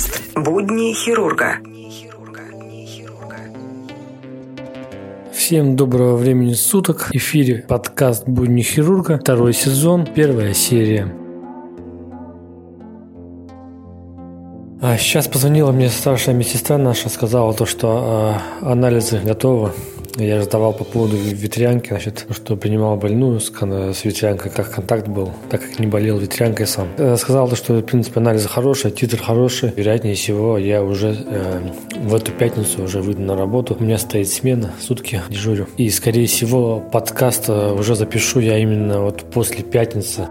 [0.00, 1.58] Подкаст «Будни хирурга».
[5.30, 7.08] Всем доброго времени суток.
[7.10, 11.14] В эфире подкаст «Будни хирурга», второй сезон, первая серия.
[14.80, 19.72] А сейчас позвонила мне старшая медсестра наша, сказала то, что э, анализы готовы.
[20.20, 25.32] Я задавал по поводу ветрянки, значит, что принимал больную с, с ветрянкой, как контакт был,
[25.48, 26.88] так как не болел ветрянкой сам.
[27.16, 29.72] Сказал, что, в принципе, анализы хорошие, титр хороший.
[29.74, 31.60] Вероятнее всего, я уже э,
[32.02, 33.76] в эту пятницу уже выйду на работу.
[33.78, 35.66] У меня стоит смена, сутки дежурю.
[35.76, 40.28] И, скорее всего, подкаст э, уже запишу я именно вот после пятницы.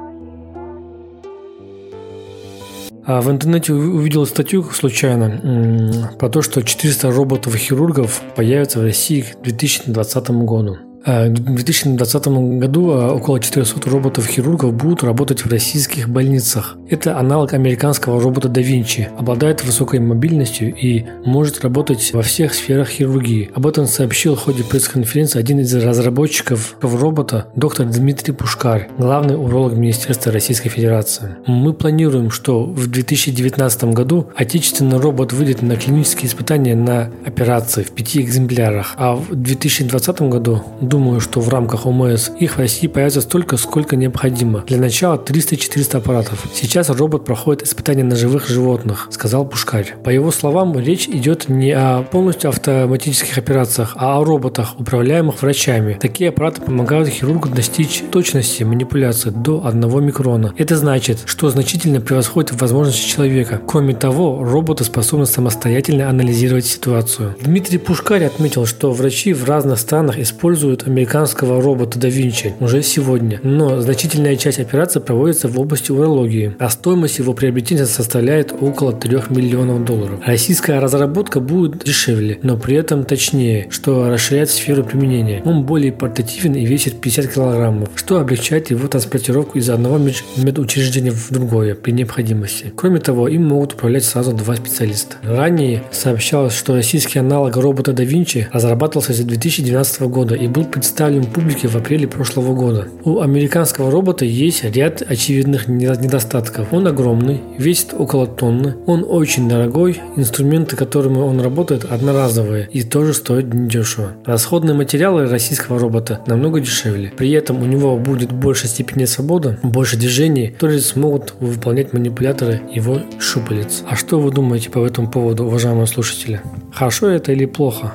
[3.09, 10.29] В интернете увидел статью случайно про то, что 400 роботов-хирургов появятся в России к 2020
[10.29, 10.77] году.
[11.05, 12.27] А, в 2020
[12.59, 16.75] году а, около 400 роботов-хирургов будут работать в российских больницах.
[16.89, 22.89] Это аналог американского робота да Винчи, обладает высокой мобильностью и может работать во всех сферах
[22.89, 23.51] хирургии.
[23.53, 29.73] Об этом сообщил в ходе пресс-конференции один из разработчиков робота, доктор Дмитрий Пушкарь, главный уролог
[29.73, 31.37] Министерства Российской Федерации.
[31.47, 37.91] Мы планируем, что в 2019 году отечественный робот выйдет на клинические испытания на операции в
[37.91, 43.21] пяти экземплярах, а в 2020 году Думаю, что в рамках ОМС их в России появится
[43.21, 44.63] столько, сколько необходимо.
[44.65, 46.47] Для начала 300-400 аппаратов.
[46.51, 49.93] Сейчас робот проходит испытания на живых животных, сказал Пушкарь.
[50.03, 55.95] По его словам, речь идет не о полностью автоматических операциях, а о роботах, управляемых врачами.
[56.01, 60.55] Такие аппараты помогают хирургу достичь точности манипуляции до 1 микрона.
[60.57, 63.61] Это значит, что значительно превосходит возможности человека.
[63.67, 67.35] Кроме того, роботы способны самостоятельно анализировать ситуацию.
[67.39, 72.81] Дмитрий Пушкарь отметил, что врачи в разных странах используют используют американского робота да Винчи уже
[72.81, 78.93] сегодня, но значительная часть операций проводится в области урологии, а стоимость его приобретения составляет около
[78.93, 80.19] 3 миллионов долларов.
[80.25, 85.41] Российская разработка будет дешевле, но при этом точнее, что расширяет сферу применения.
[85.45, 91.31] Он более портативен и весит 50 килограммов, что облегчает его транспортировку из одного медучреждения в
[91.31, 92.71] другое при необходимости.
[92.75, 95.17] Кроме того, им могут управлять сразу два специалиста.
[95.23, 101.25] Ранее сообщалось, что российский аналог робота да Винчи разрабатывался с 2012 года и был представлен
[101.25, 102.87] публике в апреле прошлого года.
[103.03, 106.71] У американского робота есть ряд очевидных недостатков.
[106.71, 113.13] Он огромный, весит около тонны, он очень дорогой, инструменты, которыми он работает, одноразовые и тоже
[113.13, 114.13] стоят недешево.
[114.25, 117.11] Расходные материалы российского робота намного дешевле.
[117.15, 122.99] При этом у него будет больше степени свободы, больше движений, которые смогут выполнять манипуляторы его
[123.19, 123.83] шупалец.
[123.87, 126.41] А что вы думаете по этому поводу, уважаемые слушатели?
[126.73, 127.93] Хорошо это или плохо?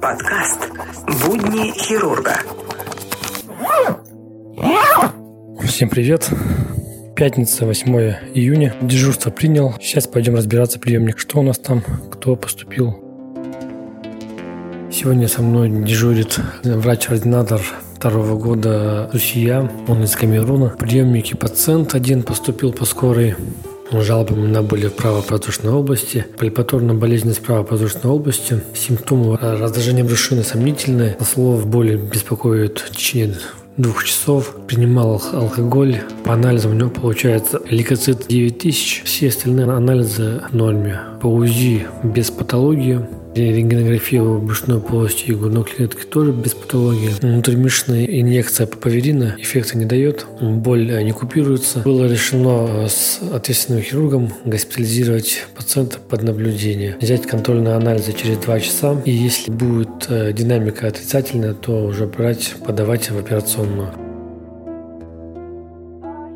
[0.00, 0.70] Подкаст
[1.26, 2.38] «Будни хирурга».
[5.66, 6.28] Всем привет.
[7.14, 8.74] Пятница, 8 июня.
[8.80, 9.74] Дежурство принял.
[9.80, 11.18] Сейчас пойдем разбираться приемник.
[11.18, 11.82] Что у нас там?
[12.10, 12.98] Кто поступил?
[14.90, 17.60] Сегодня со мной дежурит врач-ординатор
[17.94, 19.70] второго года Русия.
[19.86, 20.70] Он из Камеруна.
[20.78, 23.36] Приемники пациент один поступил по скорой
[23.92, 31.66] жалобами на боли в правоподвздошной области, пальпаторная болезненность правоподвздошной области, симптомы раздражения брюшины сомнительные, слов
[31.66, 33.36] боли беспокоит в течение
[33.76, 36.02] двух часов, принимал алкоголь.
[36.24, 41.00] По анализам у него получается лейкоцит 9000, все остальные анализы в норме.
[41.20, 43.00] По УЗИ без патологии,
[43.34, 47.10] Рентгенография брюшной полости и грудной клетки тоже без патологии.
[47.20, 51.80] Внутримышечная инъекция папаверина эффекта не дает, боль э, не купируется.
[51.80, 58.60] Было решено э, с ответственным хирургом госпитализировать пациента под наблюдение, взять контрольные анализы через 2
[58.60, 64.09] часа, и если будет э, динамика отрицательная, то уже брать, подавать в операционную.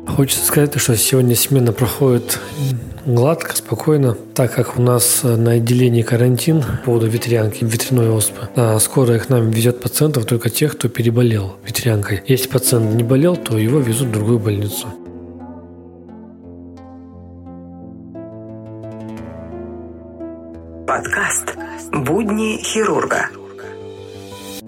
[0.07, 2.39] Хочется сказать, что сегодня смена проходит
[3.05, 8.47] гладко, спокойно, так как у нас на отделении карантин по поводу ветрянки, ветряной оспы.
[8.55, 12.23] А скоро к нам везет пациентов только тех, кто переболел ветрянкой.
[12.27, 14.87] Если пациент не болел, то его везут в другую больницу.
[20.87, 21.55] Подкаст
[21.91, 23.29] «Будни хирурга».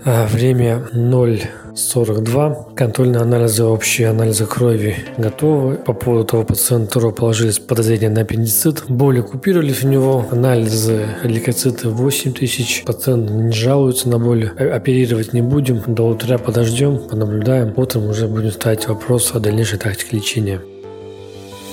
[0.10, 2.76] А, время 0.42.
[2.76, 5.76] Контрольные анализы, общие анализы крови готовы.
[5.76, 8.86] По поводу того пациента, которого положили подозрение на аппендицит.
[8.88, 10.26] Боли купировались у него.
[10.32, 12.86] Анализы лейкоциты 8 тысяч.
[12.86, 14.46] Пациент не жалуется на боли.
[14.58, 15.84] Оперировать не будем.
[15.86, 17.74] До утра подождем, понаблюдаем.
[17.76, 20.62] Утром уже будем ставить вопрос о дальнейшей тактике лечения.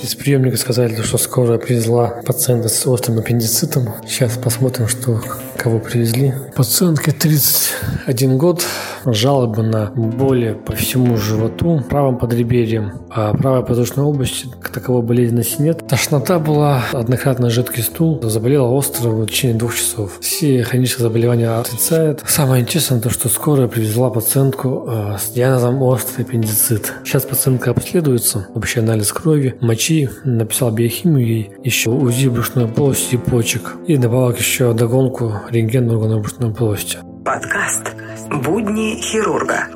[0.03, 3.93] Из приемника сказали, что скорая привезла пациента с острым аппендицитом.
[4.05, 5.21] Сейчас посмотрим, что
[5.57, 6.33] кого привезли.
[6.55, 8.65] Пациентке 31 год,
[9.05, 15.61] жалобы на боли по всему животу, правым подреберьем, а правой подушной области к таковой болезненности
[15.61, 15.87] нет.
[15.87, 20.19] Тошнота была, однократно жидкий стул, заболела остро в течение двух часов.
[20.21, 22.23] Все хронические заболевания отрицает.
[22.27, 26.93] Самое интересное то, что скорая привезла пациентку э, с диагнозом острый аппендицит.
[27.03, 33.17] Сейчас пациентка обследуется, общий анализ крови, мочи, написал биохимию ей, еще УЗИ брюшной полости и
[33.17, 33.75] почек.
[33.87, 36.97] И добавок еще догонку рентген органов брюшной полости.
[37.23, 37.91] Подкаст
[38.29, 39.67] «Будни хирурга».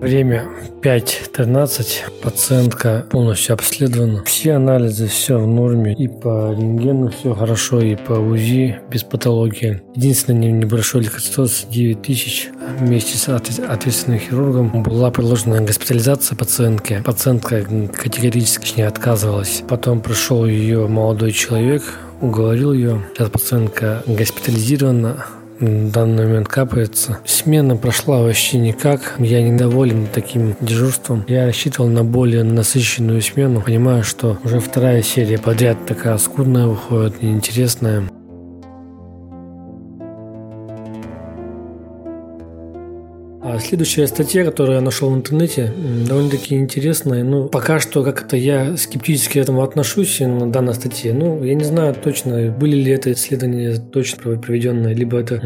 [0.00, 0.46] Время
[0.82, 2.22] 5.13.
[2.22, 4.22] Пациентка полностью обследована.
[4.24, 5.94] Все анализы, все в норме.
[5.94, 9.80] И по рентгену все хорошо, и по УЗИ без патологии.
[9.94, 12.50] Единственное небольшой лейкоцитоз 9 тысяч.
[12.78, 17.02] Вместе с ответственным хирургом была предложена госпитализация пациентки.
[17.02, 19.64] Пациентка категорически не отказывалась.
[19.66, 21.82] Потом пришел ее молодой человек,
[22.20, 23.02] уговорил ее.
[23.14, 25.26] Сейчас пациентка госпитализирована
[25.60, 27.18] в данный момент капается.
[27.24, 29.14] Смена прошла вообще никак.
[29.18, 31.24] Я недоволен таким дежурством.
[31.28, 33.62] Я рассчитывал на более насыщенную смену.
[33.62, 38.04] Понимаю, что уже вторая серия подряд такая скудная выходит, неинтересная.
[43.60, 45.72] Следующая статья, которую я нашел в интернете,
[46.08, 47.22] довольно-таки интересная.
[47.22, 51.12] Ну, пока что как-то я скептически к этому отношусь на данной статье.
[51.12, 55.36] Ну, я не знаю точно, были ли это исследования точно проведенные, либо это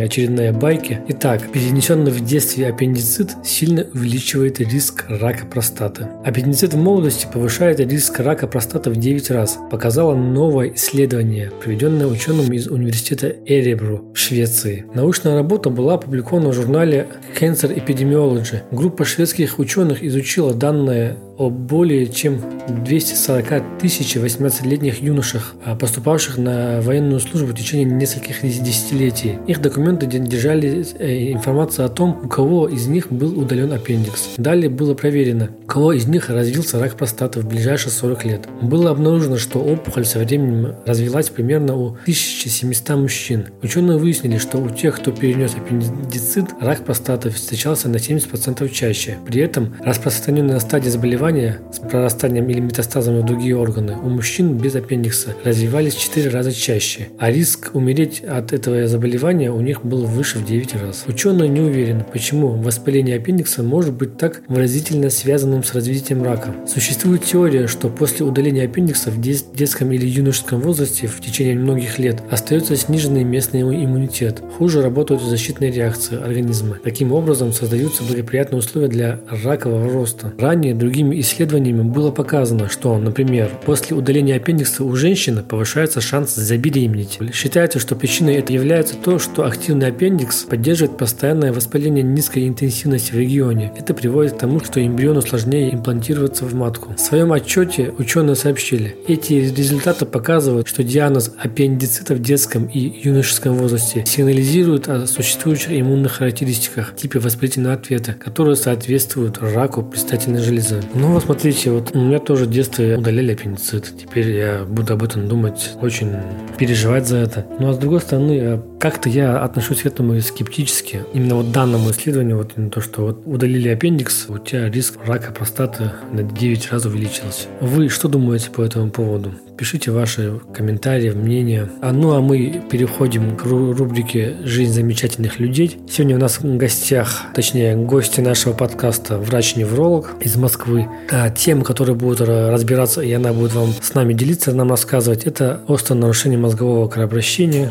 [0.00, 1.00] очередная байки.
[1.08, 6.06] Итак, перенесенный в детстве аппендицит сильно увеличивает риск рака простаты.
[6.24, 12.52] Аппендицит в молодости повышает риск рака простаты в 9 раз, показало новое исследование, проведенное ученым
[12.52, 14.84] из университета Эребру в Швеции.
[14.94, 17.08] Научная работа была опубликована в журнале
[17.38, 18.62] Cancer Epidemiology.
[18.70, 22.38] Группа шведских ученых изучила данные о более чем
[22.68, 29.38] 240 тысяч 18-летних юношах, а, поступавших на военную службу в течение нескольких десятилетий.
[29.46, 34.34] Их документы держали э, информацию о том, у кого из них был удален аппендикс.
[34.36, 38.48] Далее было проверено, у кого из них развился рак простаты в ближайшие 40 лет.
[38.60, 43.46] Было обнаружено, что опухоль со временем развилась примерно у 1700 мужчин.
[43.62, 49.16] Ученые выяснили, что у тех, кто перенес аппендицит, рак простаты встречался на 70% чаще.
[49.26, 54.56] При этом распространенная стадия заболевания заболевания с прорастанием или метастазами в другие органы у мужчин
[54.56, 59.84] без аппендикса развивались в 4 раза чаще, а риск умереть от этого заболевания у них
[59.84, 61.04] был выше в 9 раз.
[61.06, 66.54] Ученые не уверены, почему воспаление аппендикса может быть так выразительно связанным с развитием рака.
[66.66, 72.22] Существует теория, что после удаления аппендикса в детском или юношеском возрасте в течение многих лет
[72.30, 74.42] остается сниженный местный иммунитет.
[74.58, 76.78] Хуже работают защитные реакции организма.
[76.82, 80.32] Таким образом создаются благоприятные условия для ракового роста.
[80.38, 87.18] Ранее другими исследованиями было показано, что, например, после удаления аппендикса у женщины повышается шанс забеременеть.
[87.32, 93.16] Считается, что причиной это является то, что активный аппендикс поддерживает постоянное воспаление низкой интенсивности в
[93.16, 93.72] регионе.
[93.78, 96.94] Это приводит к тому, что эмбриону сложнее имплантироваться в матку.
[96.94, 103.54] В своем отчете ученые сообщили, эти результаты показывают, что диагноз аппендицита в детском и юношеском
[103.54, 110.80] возрасте сигнализирует о существующих иммунных характеристиках типе воспалительного ответа, которые соответствуют раку предстательной железы.
[111.00, 113.90] Ну, вот смотрите, вот у меня тоже в детстве удаляли аппендицит.
[113.98, 116.14] Теперь я буду об этом думать, очень
[116.58, 117.46] переживать за это.
[117.58, 121.00] Ну а с другой стороны, э, как-то я отношусь к этому скептически.
[121.14, 125.32] Именно вот данному исследованию, вот именно то, что вот удалили аппендикс, у тебя риск рака
[125.32, 127.48] простаты на 9 раз увеличился.
[127.62, 129.32] Вы что думаете по этому поводу?
[129.60, 131.68] Пишите ваши комментарии, мнения.
[131.82, 135.78] А ну а мы переходим к рубрике «Жизнь замечательных людей».
[135.86, 140.88] Сегодня у нас в гостях, точнее, гости нашего подкаста врач-невролог из Москвы.
[141.10, 145.62] А тема, которая будет разбираться, и она будет вам с нами делиться, нам рассказывать, это
[145.68, 147.70] острое нарушение мозгового кровообращения.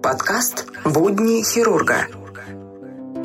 [0.00, 2.06] Подкаст «Будни хирурга».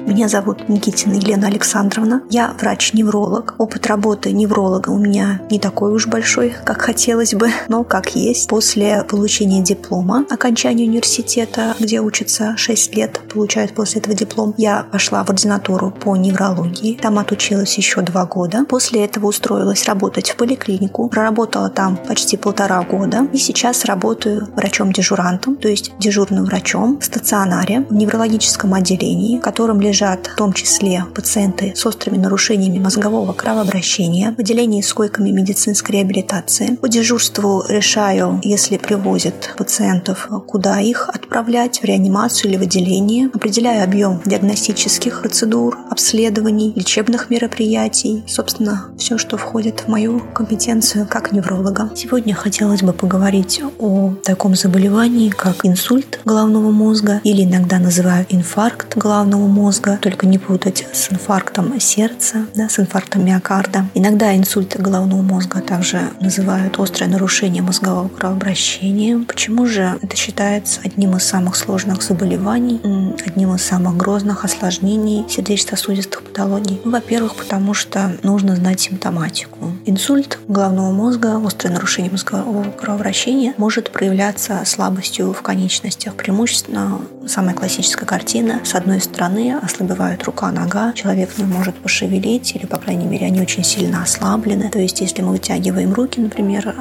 [0.07, 2.21] Меня зовут Никитина Елена Александровна.
[2.29, 3.55] Я врач-невролог.
[3.57, 8.47] Опыт работы невролога у меня не такой уж большой, как хотелось бы, но как есть.
[8.47, 15.25] После получения диплома, окончания университета, где учатся 6 лет, получают после этого диплом, я пошла
[15.25, 16.97] в ординатуру по неврологии.
[17.01, 18.63] Там отучилась еще два года.
[18.63, 21.09] После этого устроилась работать в поликлинику.
[21.09, 23.27] Проработала там почти полтора года.
[23.33, 29.81] И сейчас работаю врачом-дежурантом, то есть дежурным врачом в стационаре в неврологическом отделении, в котором
[29.81, 35.31] лежит лежат в том числе пациенты с острыми нарушениями мозгового кровообращения, в отделении с койками
[35.31, 36.75] медицинской реабилитации.
[36.75, 43.31] По дежурству решаю, если привозят пациентов, куда их отправлять, в реанимацию или в отделение.
[43.33, 48.23] Определяю объем диагностических процедур, обследований, лечебных мероприятий.
[48.27, 51.89] Собственно, все, что входит в мою компетенцию как невролога.
[51.95, 58.95] Сегодня хотелось бы поговорить о таком заболевании, как инсульт головного мозга или иногда называют инфаркт
[58.95, 63.85] головного мозга, только не путать с инфарктом сердца, да, с инфарктом миокарда.
[63.93, 69.17] Иногда инсульт головного мозга также называют острое нарушение мозгового кровообращения.
[69.25, 72.81] Почему же это считается одним из самых сложных заболеваний,
[73.25, 76.81] одним из самых грозных осложнений сердечно-сосудистых патологий?
[76.83, 79.71] Ну, во-первых, потому что нужно знать симптоматику.
[79.85, 86.15] Инсульт головного мозга, острое нарушение мозгового кровообращения может проявляться слабостью в конечностях.
[86.15, 88.61] Преимущественно самая классическая картина.
[88.63, 93.41] С одной стороны ослабевает рука, нога, человек не может пошевелить, или, по крайней мере, они
[93.41, 94.69] очень сильно ослаблены.
[94.69, 96.73] То есть, если мы вытягиваем руки, например,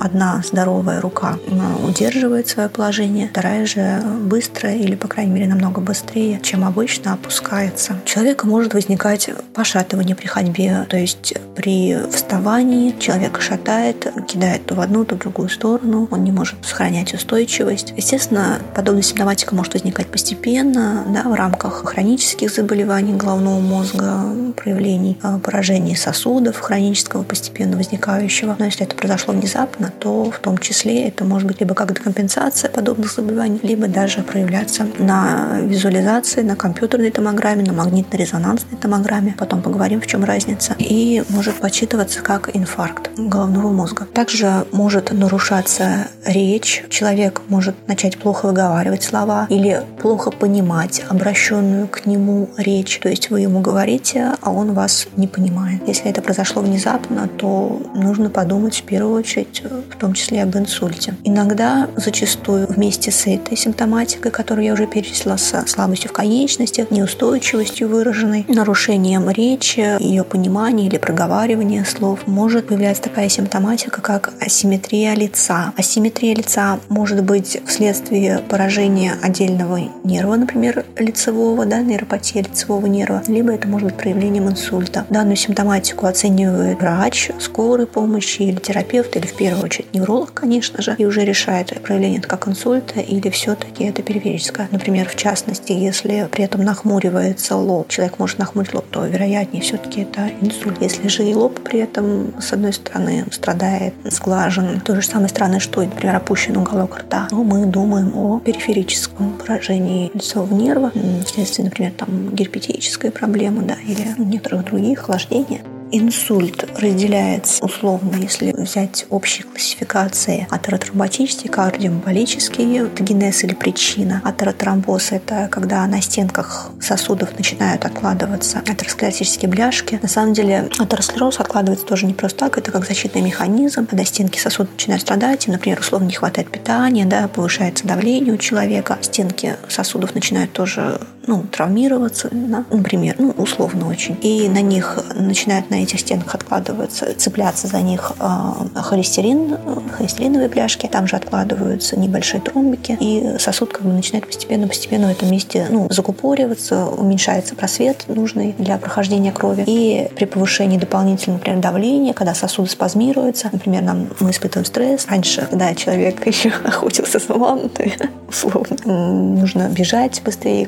[0.00, 1.38] одна здоровая рука
[1.86, 7.96] удерживает свое положение, вторая же быстро или, по крайней мере, намного быстрее, чем обычно, опускается.
[8.02, 14.76] У человека может возникать пошатывание при ходьбе, то есть при вставании человека шатает, кидает то
[14.76, 17.92] в одну, то в другую сторону, он не может сохранять устойчивость.
[17.96, 24.22] Естественно, подобная симптоматика может возникать постепенно, да, в рамках хронических заболеваний головного мозга,
[24.56, 28.54] проявлений а, поражений сосудов хронического постепенно возникающего.
[28.56, 32.70] Но если это произошло внезапно, то в том числе это может быть либо как декомпенсация
[32.70, 39.34] подобных заболеваний, либо даже проявляться на визуализации, на компьютерной томограмме, на магнитно-резонансной томограмме.
[39.36, 40.76] Потом поговорим, в чем разница.
[40.78, 44.06] И может подсчитываться как инфаркт головного мозга.
[44.12, 46.84] Также может нарушаться речь.
[46.90, 52.98] Человек может начать плохо выговаривать слова или плохо понимать обращенную к нему речь.
[53.02, 55.86] То есть вы ему говорите, а он вас не понимает.
[55.86, 61.16] Если это произошло внезапно, то нужно подумать в первую очередь, в том числе об инсульте.
[61.24, 67.88] Иногда, зачастую, вместе с этой симптоматикой, которую я уже перечислила, с слабостью в конечностях, неустойчивостью
[67.88, 71.37] выраженной, нарушением речи, ее понимания или проговаривания
[71.84, 75.72] слов, может появляться такая симптоматика, как асимметрия лица.
[75.76, 83.52] Асимметрия лица может быть вследствие поражения отдельного нерва, например, лицевого, да, нейропатия лицевого нерва, либо
[83.52, 85.06] это может быть проявлением инсульта.
[85.10, 90.96] Данную симптоматику оценивает врач скорой помощи или терапевт, или в первую очередь невролог, конечно же,
[90.98, 94.68] и уже решает, проявление это как инсульта или все-таки это периферическое.
[94.72, 100.02] Например, в частности, если при этом нахмуривается лоб, человек может нахмурить лоб, то вероятнее все-таки
[100.02, 100.82] это инсульт.
[100.82, 105.60] Если же и лоб при этом, с одной стороны, страдает, сглажен, то же самое стороны,
[105.60, 110.92] что, например, опущен уголок рта, но мы думаем о периферическом поражении лицевого нерва,
[111.24, 115.60] вследствие, например, там герпетической проблемы, да, или некоторых других охлаждения.
[115.90, 124.20] Инсульт разделяется условно, если взять общие классификации, атеротромботический, кардиомболический, это генез или причина.
[124.24, 129.98] Атеротромбоз– это когда на стенках сосудов начинают откладываться атеросклеротические бляшки.
[130.02, 134.38] На самом деле атеросклероз откладывается тоже не просто так, это как защитный механизм, когда стенки
[134.38, 139.56] сосудов начинают страдать, и, например, условно не хватает питания, да, повышается давление у человека, стенки
[139.68, 144.16] сосудов начинают тоже ну, травмироваться, да, например, ну, условно очень.
[144.22, 149.58] И на них начинают на этих стенках откладываться, цепляться за них э, холестерин,
[149.96, 155.30] холестериновые пляшки, там же откладываются небольшие тромбики, и сосуд как бы начинает постепенно-постепенно в этом
[155.30, 159.64] месте ну, закупориваться, уменьшается просвет нужный для прохождения крови.
[159.66, 165.46] И при повышении дополнительного, например, давления, когда сосуды спазмируются, например, нам, мы испытываем стресс, раньше,
[165.50, 167.94] когда человек еще охотился за мантой,
[168.28, 170.66] условно, нужно бежать быстрее,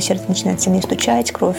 [0.00, 1.58] сердце начинает сильнее стучать, кровь,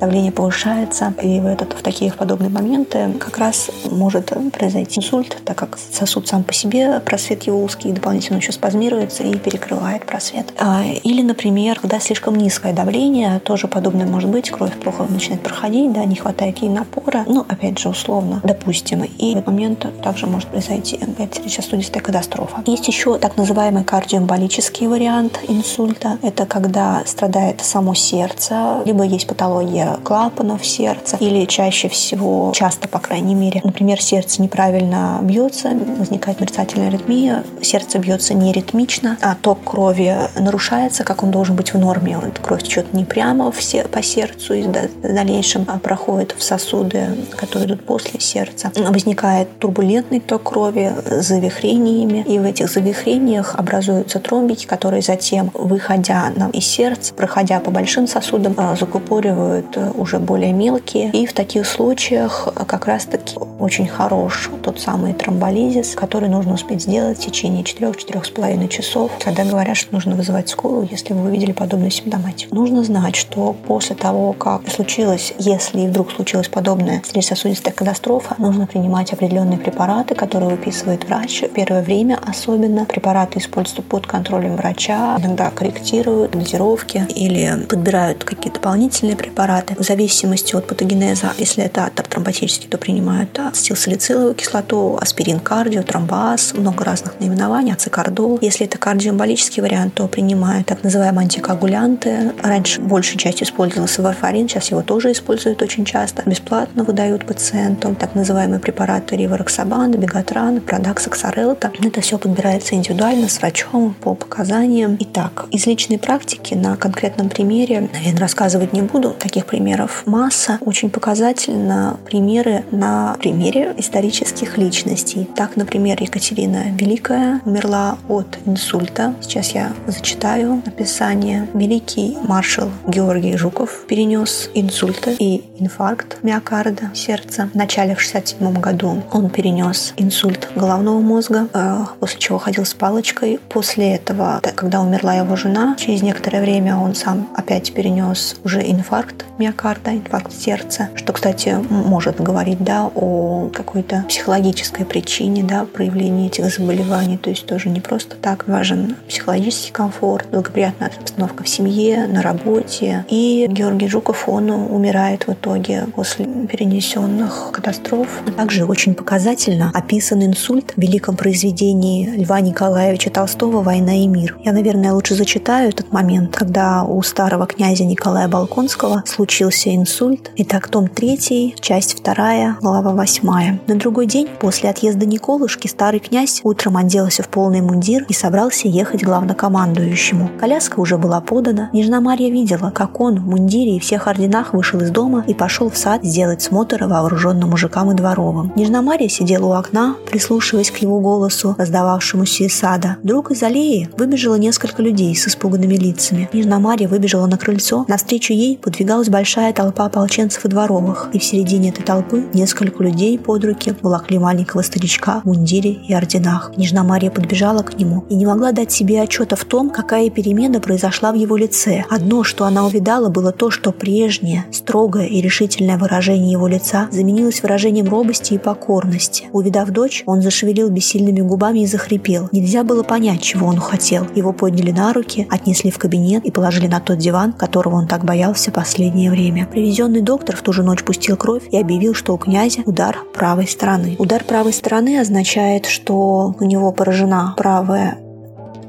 [0.00, 1.14] давление повышается.
[1.22, 6.28] И в, этот, в такие подобные моменты как раз может произойти инсульт, так как сосуд
[6.28, 10.52] сам по себе, просвет его узкий, дополнительно еще спазмируется и перекрывает просвет.
[10.58, 15.92] А, или, например, когда слишком низкое давление, тоже подобное может быть, кровь плохо начинает проходить,
[15.92, 19.04] да, не хватает ей напора, ну, опять же, условно, допустим.
[19.04, 22.62] И в этот момент также может произойти сердечно-сосудистая катастрофа.
[22.66, 26.18] Есть еще так называемый кардиоэмболический вариант инсульта.
[26.22, 32.98] Это когда страдает само сердце, либо есть патология клапанов сердца, или чаще всего, часто, по
[33.00, 39.62] крайней мере, например, сердце неправильно бьется, возникает мерцательная аритмия, сердце бьется не ритмично, а ток
[39.62, 42.18] крови нарушается, как он должен быть в норме.
[42.40, 43.52] Кровь течет не прямо
[43.92, 48.72] по сердцу и в дальнейшем а проходит в сосуды, которые идут после сердца.
[48.74, 56.32] Возникает турбулентный ток крови с завихрениями, и в этих завихрениях образуются тромбики, которые затем, выходя
[56.54, 61.10] из сердца, проходя по большим сосудам, а закупоривают э, уже более мелкие.
[61.10, 67.18] И в таких случаях как раз-таки очень хорош тот самый тромболизис, который нужно успеть сделать
[67.18, 72.54] в течение 4-4,5 часов, когда говорят, что нужно вызывать скорую, если вы увидели подобную симптоматику.
[72.54, 79.12] Нужно знать, что после того, как случилось, если вдруг случилась подобная сердечно-сосудистая катастрофа, нужно принимать
[79.12, 81.42] определенные препараты, которые выписывает врач.
[81.52, 89.16] Первое время особенно препараты используются под контролем врача, иногда корректируют дозировки или подбирают какие-то дополнительные
[89.16, 91.32] препараты в зависимости от патогенеза.
[91.38, 98.38] Если это тромботический, то принимают ацетилсалициловую кислоту, аспирин кардио, тромбаз, много разных наименований, ацикардол.
[98.40, 102.32] Если это кардиоэмболический вариант, то принимают так называемые антикоагулянты.
[102.42, 106.22] Раньше большей частью использовался варфарин, сейчас его тоже используют очень часто.
[106.26, 111.72] Бесплатно выдают пациентам так называемые препараты ривароксабан, бегатран, продакс, аксарелта.
[111.82, 114.96] Это все подбирается индивидуально с врачом по показаниям.
[115.00, 119.10] Итак, из личной практики на конкретном примере, наверное, рассказывать не буду.
[119.10, 120.58] Таких примеров масса.
[120.62, 125.28] Очень показательно примеры на примере исторических личностей.
[125.36, 129.14] Так, например, Екатерина Великая умерла от инсульта.
[129.20, 131.46] Сейчас я зачитаю описание.
[131.52, 137.50] Великий маршал Георгий Жуков перенес инсульт и инфаркт миокарда сердца.
[137.52, 142.72] В начале в 67 году он перенес инсульт головного мозга, э, после чего ходил с
[142.72, 143.38] палочкой.
[143.50, 149.24] После этого, когда умерла его жена, через некоторое время он сам опять перенес уже инфаркт
[149.38, 156.46] миокарда, инфаркт сердца, что, кстати, может говорить да, о какой-то психологической причине да, проявления этих
[156.46, 157.18] заболеваний.
[157.18, 163.04] То есть тоже не просто так важен психологический комфорт, благоприятная обстановка в семье, на работе.
[163.08, 168.08] И Георгий Жуков, он умирает в итоге после перенесенных катастроф.
[168.36, 174.38] Также очень показательно описан инсульт в великом произведении Льва Николаевича Толстого «Война и мир».
[174.44, 180.30] Я, наверное, лучше зачитаю этот момент, когда у старого князя Николая Балконского случился инсульт.
[180.36, 183.58] Итак, том 3, часть 2, глава 8.
[183.66, 188.68] На другой день после отъезда Николушки старый князь утром оделся в полный мундир и собрался
[188.68, 190.30] ехать главнокомандующему.
[190.38, 191.70] Коляска уже была подана.
[191.72, 195.70] Нежна Марья видела, как он в мундире и всех орденах вышел из дома и пошел
[195.70, 198.52] в сад сделать смотр вооруженным мужикам и дворовым.
[198.56, 202.98] Нежна Марья сидела у окна, прислушиваясь к его голосу, раздававшемуся из сада.
[203.02, 206.28] Вдруг из аллеи выбежало несколько людей с испуганными лицами.
[206.34, 207.84] Нежна Марья выбежала на крыльцо.
[207.88, 211.08] Навстречу ей подвигалась большая толпа ополченцев и дворовых.
[211.12, 215.94] И в середине этой толпы несколько людей под руки волокли маленького старичка в мундире и
[215.94, 216.52] орденах.
[216.56, 220.60] Нежна Марья подбежала к нему и не могла дать себе отчета в том, какая перемена
[220.60, 221.84] произошла в его лице.
[221.90, 227.42] Одно, что она увидала, было то, что прежнее, строгое и решительное выражение его лица заменилось
[227.42, 229.28] выражением робости и покорности.
[229.32, 232.28] Увидав дочь, он зашевелил бессильными губами и захрипел.
[232.32, 234.06] Нельзя было понять, чего он хотел.
[234.14, 238.04] Его подняли на руки, отнесли в кабинет и положили на тот диван, которого он так
[238.04, 239.46] боялся последнее время.
[239.46, 243.46] Привезенный доктор в ту же ночь пустил кровь и объявил, что у князя удар правой
[243.46, 243.96] стороны.
[243.98, 247.98] Удар правой стороны означает, что у него поражена правая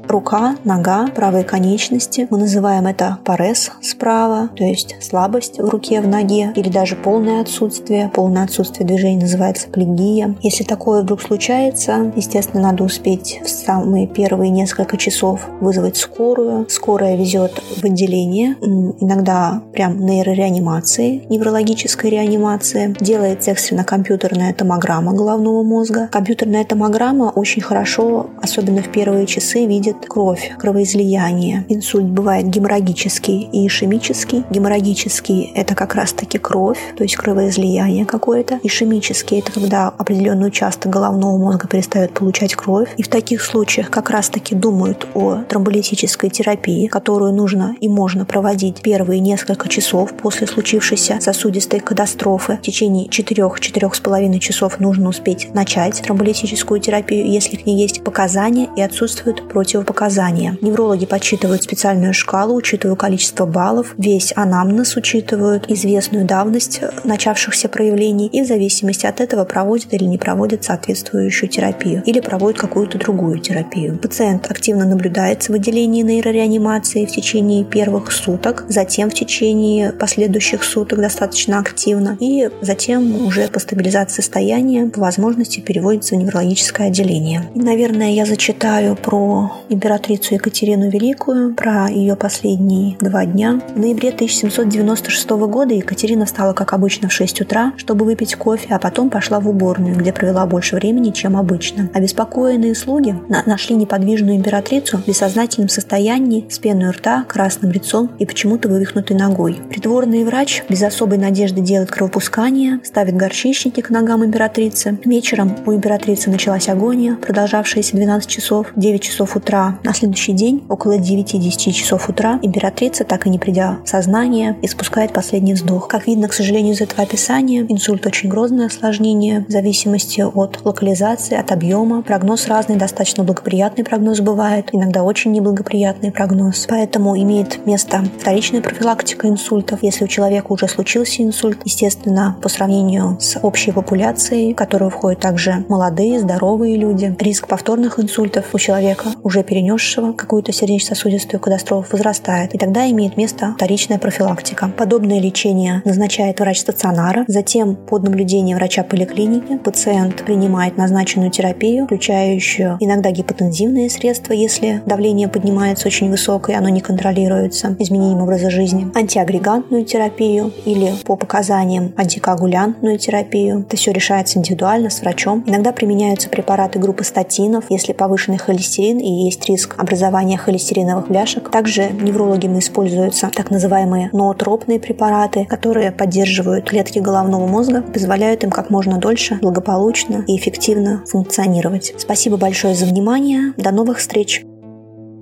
[0.08, 2.26] рука, нога, правые конечности.
[2.30, 7.40] Мы называем это парез справа, то есть слабость в руке, в ноге, или даже полное
[7.40, 8.10] отсутствие.
[8.14, 10.34] Полное отсутствие движения называется плегия.
[10.42, 16.66] Если такое вдруг случается, естественно, надо успеть в самые первые несколько часов вызвать скорую.
[16.68, 18.56] Скорая везет в отделение,
[19.00, 22.96] иногда прям нейрореанимации, неврологической реанимации.
[23.00, 26.08] Делается экстренно-компьютерная томограмма головного мозга.
[26.10, 31.64] Компьютерная томограмма очень хорошо, особенно в первые часы, видит кровь, кровоизлияние.
[31.68, 34.44] Инсульт бывает геморрагический и ишемический.
[34.50, 38.60] Геморрагический– это как раз-таки кровь, то есть кровоизлияние какое-то.
[38.62, 42.88] Ишемический– это когда определенный участок головного мозга перестает получать кровь.
[42.96, 48.82] И в таких случаях как раз-таки думают о тромболитической терапии, которую нужно и можно проводить
[48.82, 52.58] первые несколько часов после случившейся сосудистой катастрофы.
[52.60, 58.82] В течение 4-4,5 часов нужно успеть начать тромболитическую терапию, если к ней есть показания и
[58.82, 60.58] отсутствуют против показания.
[60.60, 68.42] Неврологи подсчитывают специальную шкалу, учитывают количество баллов, весь анамнез учитывают, известную давность начавшихся проявлений и
[68.42, 73.98] в зависимости от этого проводят или не проводят соответствующую терапию или проводят какую-то другую терапию.
[73.98, 81.00] Пациент активно наблюдается в отделении нейрореанимации в течение первых суток, затем в течение последующих суток
[81.00, 87.48] достаточно активно и затем уже по стабилизации состояния по возможности переводится в неврологическое отделение.
[87.54, 93.60] И, наверное, я зачитаю про императрицу Екатерину Великую, про ее последние два дня.
[93.74, 98.80] В ноябре 1796 года Екатерина встала, как обычно, в 6 утра, чтобы выпить кофе, а
[98.80, 101.88] потом пошла в уборную, где провела больше времени, чем обычно.
[101.94, 108.26] Обеспокоенные слуги на нашли неподвижную императрицу в бессознательном состоянии, с пеной рта, красным лицом и
[108.26, 109.58] почему-то вывихнутой ногой.
[109.70, 114.98] Придворный врач без особой надежды делает кровопускание, ставит горчичники к ногам императрицы.
[115.04, 119.67] Вечером у императрицы началась агония, продолжавшаяся 12 часов, 9 часов утра.
[119.82, 125.12] На следующий день, около 9-10 часов утра, императрица, так и не придя в сознание, испускает
[125.12, 125.88] последний вздох.
[125.88, 131.36] Как видно, к сожалению, из этого описания, инсульт очень грозное осложнение в зависимости от локализации,
[131.36, 132.02] от объема.
[132.02, 136.66] Прогноз разный, достаточно благоприятный прогноз бывает, иногда очень неблагоприятный прогноз.
[136.68, 139.80] Поэтому имеет место вторичная профилактика инсультов.
[139.82, 145.20] Если у человека уже случился инсульт, естественно, по сравнению с общей популяцией, в которую входят
[145.20, 152.54] также молодые, здоровые люди, риск повторных инсультов у человека, уже перенесшего какую-то сердечно-сосудистую катастрофу, возрастает.
[152.54, 154.70] И тогда имеет место вторичная профилактика.
[154.76, 157.24] Подобное лечение назначает врач стационара.
[157.26, 165.26] Затем под наблюдением врача поликлиники пациент принимает назначенную терапию, включающую иногда гипотензивные средства, если давление
[165.26, 172.98] поднимается очень высокое, оно не контролируется изменением образа жизни, антиагрегантную терапию или по показаниям антикоагулянтную
[172.98, 173.64] терапию.
[173.66, 175.42] Это все решается индивидуально с врачом.
[175.46, 181.50] Иногда применяются препараты группы статинов, если повышенный холестерин и есть риск образования холестериновых бляшек.
[181.50, 188.70] Также неврологами используются так называемые ноотропные препараты, которые поддерживают клетки головного мозга, позволяют им как
[188.70, 191.94] можно дольше, благополучно и эффективно функционировать.
[191.96, 193.54] Спасибо большое за внимание.
[193.56, 194.44] До новых встреч.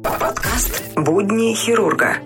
[0.02, 2.18] Подкаст «Будни хирурга».